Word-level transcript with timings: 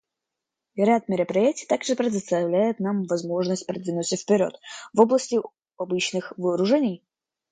Ряд 0.77 1.09
мероприятий 1.09 1.67
также 1.67 1.95
предоставляет 1.95 2.79
нам 2.79 3.03
возможность 3.03 3.67
продвинуться 3.67 4.17
вперед 4.17 4.57
в 4.93 5.01
области 5.01 5.37
обычных 5.77 6.33
вооружений. 6.39 7.03